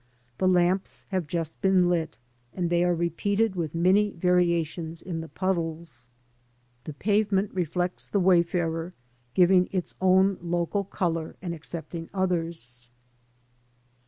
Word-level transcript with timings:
The 0.39 0.47
lamps 0.47 1.05
have 1.09 1.27
just 1.27 1.61
been 1.61 1.87
lit, 1.87 2.17
and 2.55 2.71
they 2.71 2.83
are 2.83 2.95
repeated 2.95 3.55
with 3.55 3.75
many 3.75 4.09
variations 4.13 4.99
in 4.99 5.21
the 5.21 5.27
puddles. 5.27 6.07
The 6.85 6.93
pavement 6.93 7.51
reflects 7.53 8.07
the 8.07 8.19
wayfarer, 8.19 8.93
giving 9.35 9.69
its 9.71 9.93
own 10.01 10.39
local 10.41 10.85
colour 10.85 11.35
and 11.39 11.53
accepting 11.53 12.09
others. 12.15 12.89
REFLECTIONS. 12.89 12.89